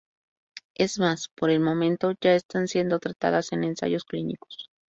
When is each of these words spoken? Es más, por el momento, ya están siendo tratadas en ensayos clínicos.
Es 0.73 0.97
más, 0.97 1.27
por 1.27 1.51
el 1.51 1.59
momento, 1.59 2.13
ya 2.19 2.33
están 2.33 2.67
siendo 2.67 2.97
tratadas 2.97 3.51
en 3.53 3.63
ensayos 3.65 4.03
clínicos. 4.03 4.71